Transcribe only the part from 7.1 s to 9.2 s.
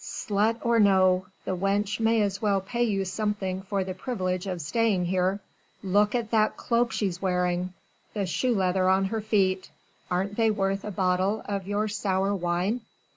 wearing the shoe leather on